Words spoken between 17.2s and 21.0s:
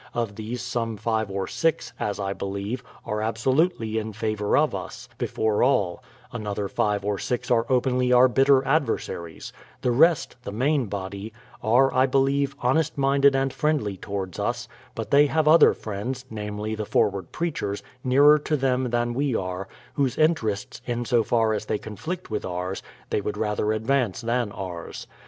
preachers) nearer to them than we are, whose interests,